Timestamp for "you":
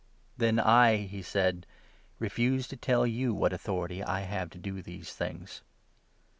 3.05-3.35